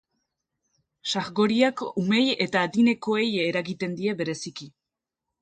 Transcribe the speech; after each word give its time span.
Sargoriak 1.11 1.83
umeei 2.05 2.23
eta 2.47 2.65
adinekoei 2.69 3.27
eragiten 3.51 3.95
die 4.01 4.19
bereziki. 4.25 4.71